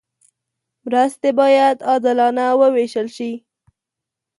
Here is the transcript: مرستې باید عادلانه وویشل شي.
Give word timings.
مرستې 0.85 1.29
باید 1.39 1.77
عادلانه 1.89 2.45
وویشل 2.61 3.07
شي. 3.15 3.31